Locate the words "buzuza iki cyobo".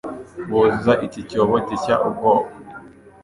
0.49-1.55